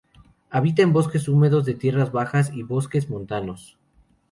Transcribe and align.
Habita 0.49 0.81
en 0.81 0.93
bosques 0.93 1.27
húmedos 1.27 1.63
de 1.63 1.75
tierras 1.75 2.11
bajas 2.11 2.51
y 2.55 2.63
bosques 2.63 3.07
montanos. 3.11 3.77